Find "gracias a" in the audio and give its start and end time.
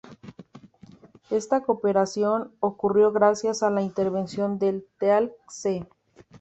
3.11-3.69